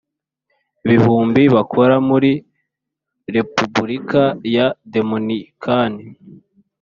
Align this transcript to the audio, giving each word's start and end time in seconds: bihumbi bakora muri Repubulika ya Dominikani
bihumbi 0.87 1.43
bakora 1.55 1.95
muri 2.09 2.31
Repubulika 3.35 4.21
ya 4.55 4.67
Dominikani 4.93 6.03